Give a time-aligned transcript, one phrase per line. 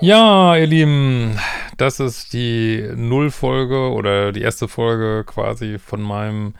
[0.00, 1.38] Ja, ihr Lieben,
[1.76, 6.54] das ist die Nullfolge oder die erste Folge quasi von meinem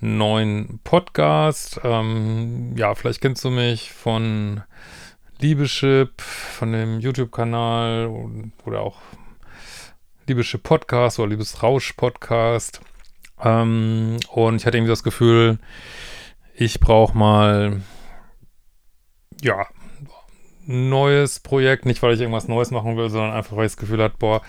[0.00, 1.80] neuen Podcast.
[1.82, 4.62] Ähm, ja, vielleicht kennst du mich von
[5.40, 8.06] Liebeschip, von dem YouTube-Kanal
[8.64, 8.98] oder auch
[10.26, 12.80] Liebeschip Podcast oder Liebesrausch Podcast.
[13.42, 15.58] Ähm, und ich hatte irgendwie das Gefühl,
[16.54, 17.80] ich brauche mal,
[19.40, 19.66] ja,
[20.68, 24.02] neues Projekt, nicht weil ich irgendwas Neues machen will, sondern einfach, weil ich das Gefühl
[24.02, 24.42] hatte, boah,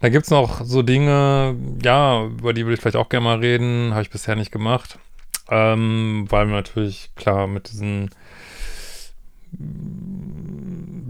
[0.00, 3.92] da gibt's noch so Dinge, ja, über die will ich vielleicht auch gerne mal reden,
[3.92, 4.98] habe ich bisher nicht gemacht,
[5.48, 8.10] ähm, weil natürlich, klar, mit diesen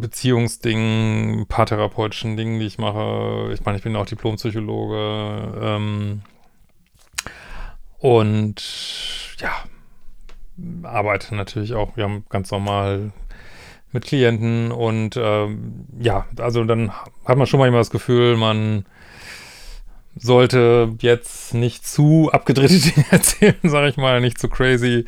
[0.01, 6.23] Beziehungsdingen, paartherapeutischen Dingen, die ich mache, ich meine, ich bin auch Diplompsychologe, ähm,
[7.99, 8.63] und
[9.39, 9.51] ja,
[10.83, 13.13] arbeite natürlich auch, wir haben ganz normal
[13.95, 16.91] mit Klienten und ähm, ja, also dann
[17.25, 18.85] hat man schon mal immer das Gefühl, man
[20.17, 25.07] sollte jetzt nicht zu abgedrehte Dinge erzählen, sage ich mal, nicht zu crazy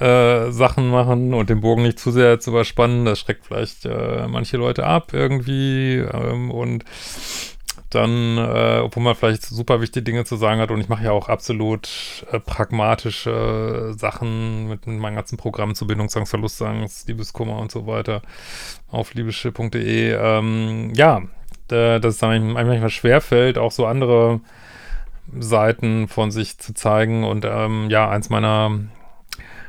[0.00, 3.04] äh, Sachen machen und den Bogen nicht zu sehr zu überspannen.
[3.04, 6.84] Das schreckt vielleicht äh, manche Leute ab irgendwie ähm, und
[7.94, 11.12] dann, äh, obwohl man vielleicht super wichtige Dinge zu sagen hat und ich mache ja
[11.12, 17.86] auch absolut äh, pragmatische Sachen mit meinem ganzen Programm zu Bindungsangst, Verlustangst, Liebeskummer und so
[17.86, 18.22] weiter
[18.90, 20.12] auf liebeschiff.de.
[20.12, 21.22] Ähm, ja,
[21.68, 24.40] dass es einem manchmal schwerfällt, auch so andere
[25.38, 28.80] Seiten von sich zu zeigen und ähm, ja, eins meiner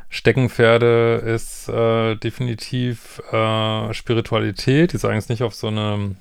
[0.10, 4.92] Steckenpferde ist äh, definitiv äh, Spiritualität.
[4.92, 6.16] Die ist eigentlich nicht auf so eine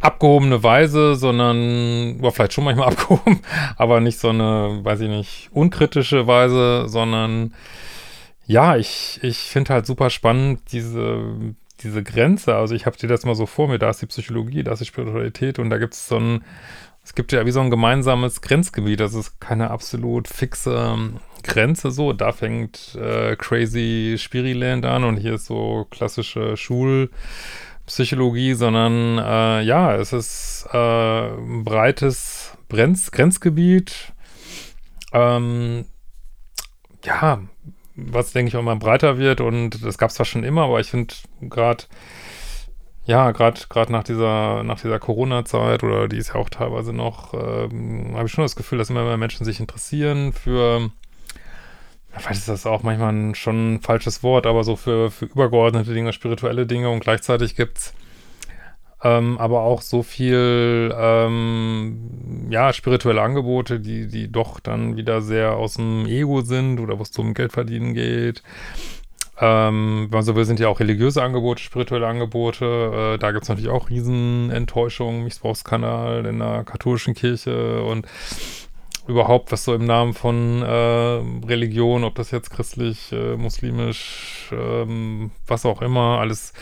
[0.00, 3.40] abgehobene Weise, sondern, oder vielleicht schon manchmal abgehoben,
[3.76, 7.54] aber nicht so eine, weiß ich nicht, unkritische Weise, sondern
[8.46, 11.34] ja, ich, ich finde halt super spannend diese,
[11.80, 12.54] diese Grenze.
[12.54, 14.80] Also ich habe dir das mal so vor mir, da ist die Psychologie, da ist
[14.80, 16.44] die Spiritualität und da gibt es so ein,
[17.02, 20.96] es gibt ja wie so ein gemeinsames Grenzgebiet, das ist keine absolut fixe
[21.42, 22.12] Grenze so.
[22.12, 27.10] Da fängt äh, Crazy Spiriland an und hier ist so klassische Schul-
[27.86, 34.12] Psychologie, sondern äh, ja, es ist äh, ein breites Brenz Grenzgebiet.
[35.12, 35.86] Ähm,
[37.04, 37.40] ja,
[37.94, 40.80] was denke ich auch immer breiter wird und das gab es zwar schon immer, aber
[40.80, 41.84] ich finde gerade
[43.04, 47.34] ja, gerade gerade nach dieser nach dieser Corona-Zeit oder die ist ja auch teilweise noch,
[47.34, 50.90] ähm, habe ich schon das Gefühl, dass immer mehr Menschen sich interessieren für
[52.18, 56.12] vielleicht ist das auch manchmal schon ein falsches Wort, aber so für, für übergeordnete Dinge,
[56.12, 57.94] spirituelle Dinge und gleichzeitig gibt's
[59.04, 65.52] ähm, aber auch so viel, ähm, ja, spirituelle Angebote, die, die doch dann wieder sehr
[65.56, 68.42] aus dem Ego sind oder wo es zum Geldverdienen geht.
[69.38, 73.14] Ähm, wenn man so will, sind ja auch religiöse Angebote, spirituelle Angebote.
[73.14, 78.06] Äh, da gibt's natürlich auch Riesenenttäuschungen, Missbrauchskanal in der katholischen Kirche und
[79.08, 85.30] überhaupt, was so im Namen von äh, Religion, ob das jetzt christlich, äh, muslimisch, ähm,
[85.46, 86.52] was auch immer, alles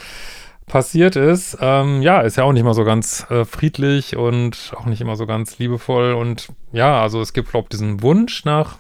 [0.67, 1.59] passiert ist.
[1.61, 5.17] Ähm, ja, ist ja auch nicht mal so ganz äh, friedlich und auch nicht immer
[5.17, 6.15] so ganz liebevoll.
[6.15, 8.79] Und ja, also es gibt, glaube ich, diesen Wunsch nach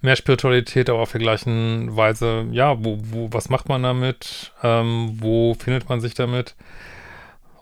[0.00, 4.52] mehr Spiritualität, aber auf der gleichen Weise, ja, wo, wo, was macht man damit?
[4.62, 6.54] Ähm, wo findet man sich damit?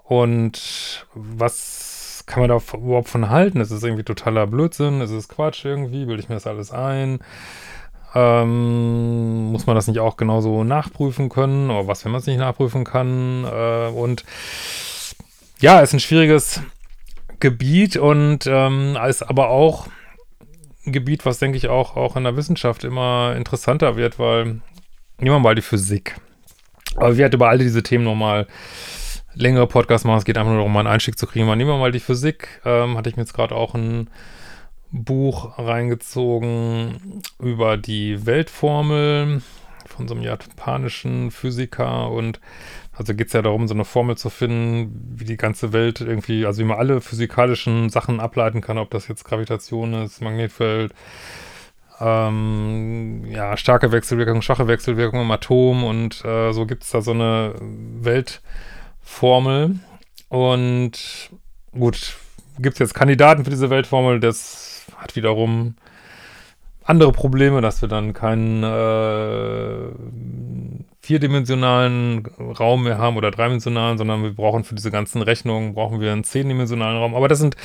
[0.04, 1.89] Und was
[2.30, 3.60] kann man da überhaupt von halten?
[3.60, 5.00] Ist es irgendwie totaler Blödsinn?
[5.00, 6.04] Ist es Quatsch irgendwie?
[6.04, 7.18] Bilde ich mir das alles ein?
[8.14, 11.70] Ähm, muss man das nicht auch genauso nachprüfen können?
[11.70, 13.44] Oder was, wenn man es nicht nachprüfen kann?
[13.44, 14.24] Äh, und
[15.58, 16.62] ja, ist ein schwieriges
[17.40, 19.88] Gebiet und ähm, ist aber auch
[20.86, 24.60] ein Gebiet, was denke ich auch, auch in der Wissenschaft immer interessanter wird, weil
[25.18, 26.14] nehmen wir mal die Physik.
[26.94, 28.46] Aber wir hatten über all diese Themen nochmal
[29.34, 30.18] längere Podcasts machen.
[30.18, 31.46] Es geht einfach nur darum, einen Einstieg zu kriegen.
[31.46, 32.60] Mal nehmen wir mal die Physik.
[32.64, 34.08] Ähm, hatte ich mir jetzt gerade auch ein
[34.92, 39.42] Buch reingezogen über die Weltformel
[39.86, 42.40] von so einem japanischen Physiker und
[42.92, 46.44] also geht es ja darum, so eine Formel zu finden, wie die ganze Welt irgendwie,
[46.44, 50.92] also wie man alle physikalischen Sachen ableiten kann, ob das jetzt Gravitation ist, Magnetfeld,
[52.00, 57.12] ähm, ja, starke Wechselwirkung, schwache Wechselwirkung im Atom und äh, so gibt es da so
[57.12, 58.42] eine Welt-
[59.10, 59.80] Formel.
[60.28, 61.30] Und
[61.72, 62.16] gut,
[62.58, 65.74] gibt es jetzt Kandidaten für diese Weltformel, das hat wiederum
[66.84, 69.90] andere Probleme, dass wir dann keinen äh,
[71.00, 72.26] vierdimensionalen
[72.58, 76.24] Raum mehr haben oder dreidimensionalen, sondern wir brauchen für diese ganzen Rechnungen, brauchen wir einen
[76.24, 77.14] zehndimensionalen Raum.
[77.14, 77.56] Aber das sind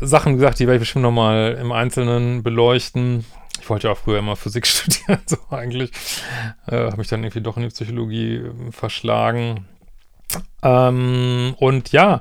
[0.00, 3.24] Sachen, wie gesagt, die werde ich bestimmt nochmal im Einzelnen beleuchten.
[3.60, 5.92] Ich wollte ja auch früher immer Physik studieren, so eigentlich.
[6.66, 9.66] Äh, Habe mich dann irgendwie doch in die Psychologie verschlagen.
[10.62, 12.20] Ähm, und ja,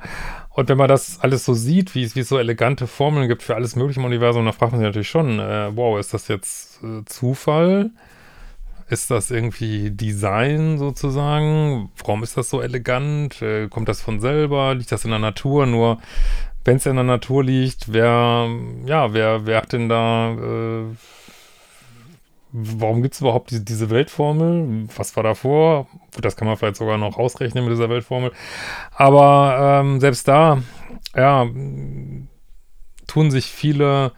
[0.49, 3.75] und wenn man das alles so sieht, wie es, so elegante Formeln gibt für alles
[3.75, 7.05] mögliche im Universum, dann fragt man sich natürlich schon, äh, wow, ist das jetzt äh,
[7.05, 7.91] Zufall?
[8.89, 11.89] Ist das irgendwie Design sozusagen?
[11.97, 13.41] Warum ist das so elegant?
[13.41, 14.75] Äh, kommt das von selber?
[14.75, 15.65] Liegt das in der Natur?
[15.65, 15.99] Nur
[16.65, 18.49] wenn es in der Natur liegt, wer,
[18.85, 20.83] ja, wer, wer hat denn da, äh,
[22.51, 24.88] warum gibt es überhaupt diese, diese Weltformel?
[24.95, 25.88] Was war davor?
[26.13, 28.31] Gut, das kann man vielleicht sogar noch ausrechnen mit dieser Weltformel.
[28.94, 30.62] Aber ähm, selbst da,
[31.15, 31.48] ja,
[33.07, 34.12] tun sich viele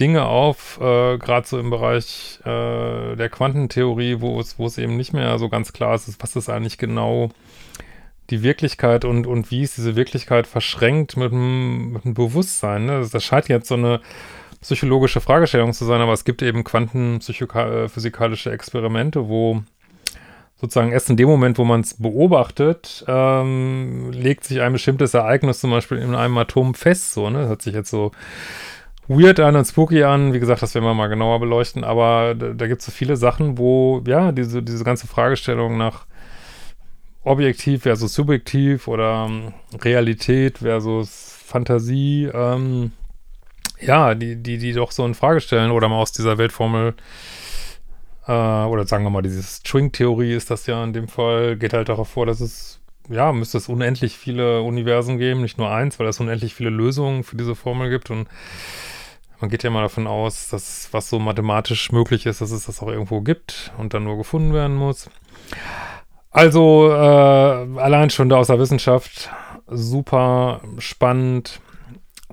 [0.00, 4.96] Dinge auf, äh, gerade so im Bereich äh, der Quantentheorie, wo es, wo es eben
[4.96, 7.30] nicht mehr so ganz klar ist, was ist eigentlich genau
[8.30, 12.86] die Wirklichkeit und, und wie ist diese Wirklichkeit verschränkt mit dem, mit dem Bewusstsein.
[12.86, 13.00] Ne?
[13.00, 14.00] Das, das scheint jetzt so eine
[14.62, 19.62] psychologische Fragestellung zu sein, aber es gibt eben quantenphysikalische Experimente, wo
[20.62, 25.60] sozusagen erst in dem Moment, wo man es beobachtet, ähm, legt sich ein bestimmtes Ereignis
[25.60, 27.12] zum Beispiel in einem Atom fest.
[27.12, 27.40] So, ne?
[27.40, 28.12] Das hört sich jetzt so
[29.08, 30.32] weird an und spooky an.
[30.32, 33.16] Wie gesagt, das werden wir mal genauer beleuchten, aber da, da gibt es so viele
[33.16, 36.06] Sachen, wo, ja, diese, diese ganze Fragestellung nach
[37.24, 42.92] objektiv versus subjektiv oder ähm, Realität versus Fantasie, ähm,
[43.84, 46.94] ja, die, die, die doch so in Frage stellen oder mal aus dieser Weltformel
[48.26, 51.88] äh, oder sagen wir mal, diese String-Theorie ist das ja in dem Fall, geht halt
[51.88, 56.06] darauf vor, dass es, ja, müsste es unendlich viele Universen geben, nicht nur eins, weil
[56.06, 58.28] es unendlich viele Lösungen für diese Formel gibt und
[59.40, 62.80] man geht ja mal davon aus, dass was so mathematisch möglich ist, dass es das
[62.80, 65.10] auch irgendwo gibt und dann nur gefunden werden muss.
[66.30, 69.30] Also äh, allein schon da aus der Wissenschaft
[69.66, 71.60] super spannend.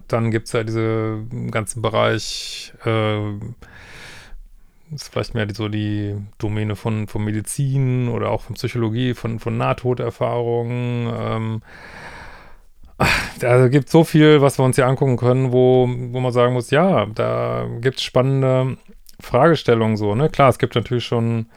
[0.09, 3.31] Dann gibt es ja diese ganzen Bereich, äh,
[4.94, 9.39] ist vielleicht mehr die, so die Domäne von, von Medizin oder auch von Psychologie, von,
[9.39, 11.13] von Nahtoderfahrungen.
[11.15, 11.61] Ähm,
[13.39, 16.53] da gibt es so viel, was wir uns hier angucken können, wo, wo man sagen
[16.53, 18.77] muss, ja, da gibt es spannende
[19.21, 20.29] Fragestellungen so, ne?
[20.29, 21.47] Klar, es gibt natürlich schon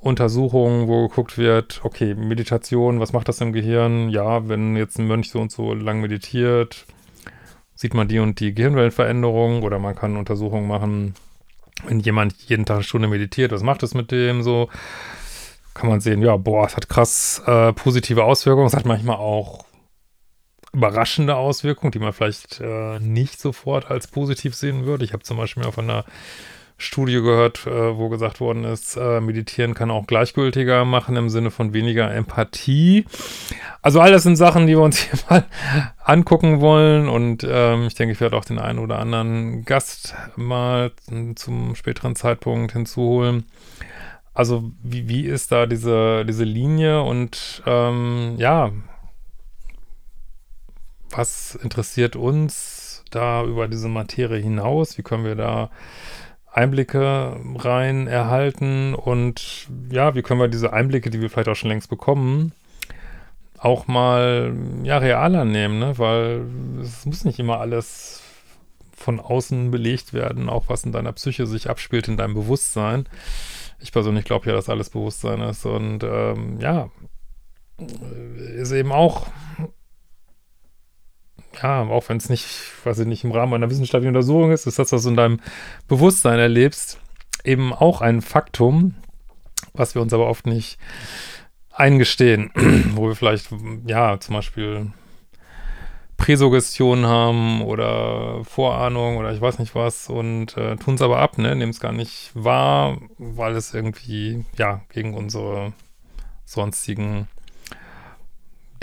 [0.00, 4.08] Untersuchungen, wo geguckt wird, okay, Meditation, was macht das im Gehirn?
[4.08, 6.86] Ja, wenn jetzt ein Mönch so und so lang meditiert,
[7.80, 11.14] sieht man die und die Gehirnwellenveränderung oder man kann Untersuchungen machen,
[11.86, 14.68] wenn jemand jeden Tag eine Stunde meditiert, was macht das mit dem so?
[15.72, 19.64] Kann man sehen, ja, boah, es hat krass äh, positive Auswirkungen, es hat manchmal auch
[20.74, 25.06] überraschende Auswirkungen, die man vielleicht äh, nicht sofort als positiv sehen würde.
[25.06, 26.04] Ich habe zum Beispiel von einer
[26.80, 31.50] Studie gehört, äh, wo gesagt worden ist, äh, meditieren kann auch gleichgültiger machen im Sinne
[31.50, 33.04] von weniger Empathie.
[33.82, 35.44] Also all das sind Sachen, die wir uns hier mal
[36.02, 40.92] angucken wollen und ähm, ich denke, ich werde auch den einen oder anderen Gast mal
[41.34, 43.44] zum späteren Zeitpunkt hinzuholen.
[44.32, 48.72] Also wie, wie ist da diese, diese Linie und ähm, ja,
[51.10, 54.96] was interessiert uns da über diese Materie hinaus?
[54.96, 55.70] Wie können wir da
[56.52, 61.70] Einblicke rein erhalten und ja, wie können wir diese Einblicke, die wir vielleicht auch schon
[61.70, 62.52] längst bekommen,
[63.58, 65.98] auch mal ja realer nehmen, ne?
[65.98, 66.42] weil
[66.80, 68.22] es muss nicht immer alles
[68.96, 73.06] von außen belegt werden, auch was in deiner Psyche sich abspielt, in deinem Bewusstsein.
[73.78, 76.90] Ich persönlich glaube ja, dass alles Bewusstsein ist und ähm, ja,
[78.56, 79.26] ist eben auch
[81.62, 82.46] ja, auch wenn es nicht,
[82.84, 85.40] weiß ich nicht, im Rahmen einer wissenschaftlichen Untersuchung ist, ist das, was du in deinem
[85.88, 86.98] Bewusstsein erlebst,
[87.44, 88.94] eben auch ein Faktum,
[89.72, 90.78] was wir uns aber oft nicht
[91.72, 92.50] eingestehen,
[92.94, 93.48] wo wir vielleicht,
[93.86, 94.92] ja, zum Beispiel
[96.16, 101.38] Präsuggestion haben oder Vorahnung oder ich weiß nicht was und äh, tun es aber ab,
[101.38, 105.72] ne, nehmen es gar nicht wahr, weil es irgendwie, ja, gegen unsere
[106.44, 107.26] sonstigen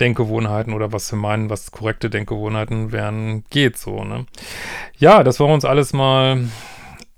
[0.00, 4.26] Denkgewohnheiten oder was wir meinen, was korrekte Denkgewohnheiten wären, geht so, ne?
[4.98, 6.48] Ja, das wollen wir uns alles mal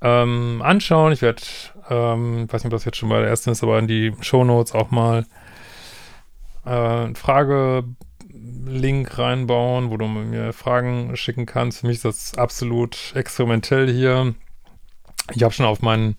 [0.00, 1.12] ähm, anschauen.
[1.12, 1.42] Ich werde,
[1.88, 4.44] ähm, weiß nicht, ob das jetzt schon bei der ersten ist, aber in die Show
[4.44, 5.26] Notes auch mal
[6.64, 11.80] äh, Frage-Link reinbauen, wo du mir Fragen schicken kannst.
[11.80, 14.34] Für mich ist das absolut experimentell hier.
[15.34, 16.16] Ich habe schon auf meinen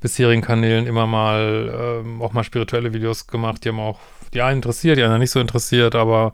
[0.00, 4.00] bisherigen Kanälen immer mal ähm, auch mal spirituelle Videos gemacht, die haben auch
[4.34, 6.32] die einen interessiert, die anderen nicht so interessiert, aber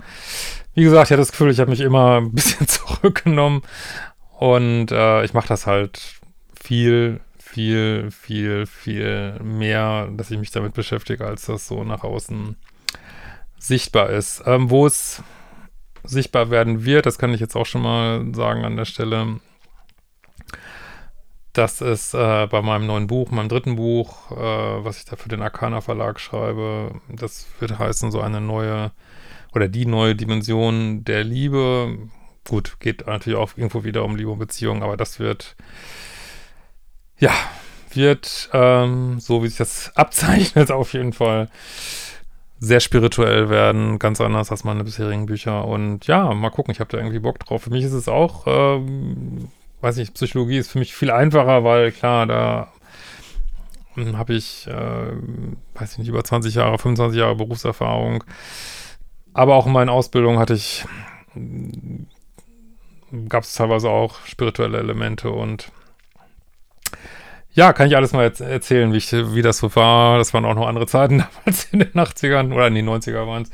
[0.74, 3.62] wie gesagt, ich hatte das Gefühl, ich habe mich immer ein bisschen zurückgenommen
[4.38, 6.20] und äh, ich mache das halt
[6.60, 12.56] viel, viel, viel, viel mehr, dass ich mich damit beschäftige, als das so nach außen
[13.58, 14.42] sichtbar ist.
[14.46, 15.22] Ähm, wo es
[16.04, 19.40] sichtbar werden wird, das kann ich jetzt auch schon mal sagen an der Stelle,
[21.56, 24.34] das ist äh, bei meinem neuen Buch, meinem dritten Buch, äh,
[24.84, 27.00] was ich da für den Arcana Verlag schreibe.
[27.08, 28.92] Das wird heißen, so eine neue
[29.54, 31.96] oder die neue Dimension der Liebe.
[32.46, 35.56] Gut, geht natürlich auch irgendwo wieder um Liebe und Beziehung, aber das wird,
[37.18, 37.32] ja,
[37.92, 41.48] wird, ähm, so wie sich das abzeichnet, auf jeden Fall
[42.58, 45.66] sehr spirituell werden, ganz anders als meine bisherigen Bücher.
[45.66, 47.62] Und ja, mal gucken, ich habe da irgendwie Bock drauf.
[47.62, 49.48] Für mich ist es auch, ähm,
[49.80, 52.72] weiß nicht, Psychologie ist für mich viel einfacher, weil klar, da
[53.94, 55.12] hm, habe ich, äh,
[55.74, 58.24] weiß ich nicht, über 20 Jahre, 25 Jahre Berufserfahrung.
[59.32, 60.84] Aber auch in meinen Ausbildungen hatte ich,
[61.32, 62.06] hm,
[63.28, 65.70] gab es teilweise auch spirituelle Elemente und
[67.56, 70.18] ja, kann ich alles mal erzählen, wie, ich, wie das so war.
[70.18, 73.44] Das waren auch noch andere Zeiten damals in den 80ern oder in den 90er waren
[73.44, 73.50] es.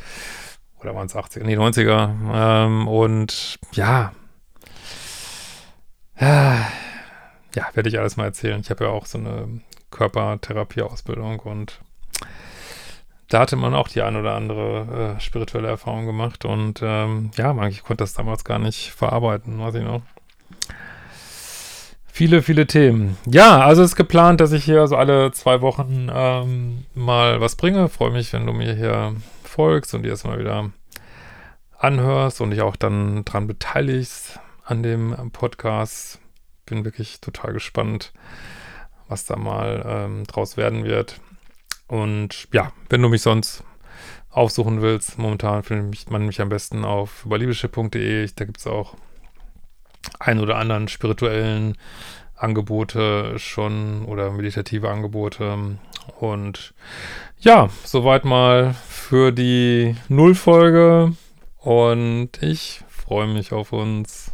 [0.81, 1.45] Oder waren es 80er?
[1.45, 2.11] Nee, 90er.
[2.35, 3.87] Ähm, und ja.
[3.87, 4.13] Ja,
[6.23, 8.61] ja werde ich alles mal erzählen.
[8.61, 9.61] Ich habe ja auch so eine
[9.91, 11.81] Körpertherapie-Ausbildung und
[13.29, 17.67] da hatte man auch die ein oder andere äh, spirituelle Erfahrung gemacht und ähm, ja,
[17.67, 20.03] ich konnte das damals gar nicht verarbeiten, weiß ich noch.
[22.15, 23.17] Viele, viele Themen.
[23.27, 27.89] Ja, also ist geplant, dass ich hier so alle zwei Wochen ähm, mal was bringe.
[27.89, 30.71] Freue mich, wenn du mir hier folgst und dir das mal wieder
[31.79, 36.21] anhörst und dich auch dann dran beteiligst an dem Podcast.
[36.67, 38.13] Bin wirklich total gespannt,
[39.09, 41.21] was da mal ähm, draus werden wird.
[41.89, 43.65] Und ja, wenn du mich sonst
[44.31, 48.31] aufsuchen willst, momentan findet man mich am besten auf überliebeschiff.de.
[48.35, 48.97] Da gibt es auch
[50.19, 51.77] ein oder anderen spirituellen
[52.35, 55.79] Angebote schon oder meditative Angebote.
[56.19, 56.75] Und
[57.39, 61.13] ja, soweit mal für die Nullfolge.
[61.59, 64.32] Und ich freue mich auf uns.